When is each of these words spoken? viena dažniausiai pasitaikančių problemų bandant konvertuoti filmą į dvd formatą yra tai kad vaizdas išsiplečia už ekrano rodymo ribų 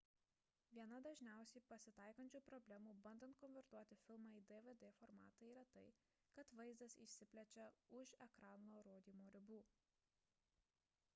viena 0.75 0.99
dažniausiai 1.07 1.61
pasitaikančių 1.71 2.39
problemų 2.47 2.93
bandant 3.07 3.37
konvertuoti 3.43 3.97
filmą 4.05 4.31
į 4.39 4.43
dvd 4.53 4.89
formatą 5.01 5.49
yra 5.51 5.65
tai 5.75 5.83
kad 6.39 6.53
vaizdas 6.61 6.95
išsiplečia 7.05 7.67
už 8.01 8.15
ekrano 8.29 8.81
rodymo 8.89 9.29
ribų 9.37 9.61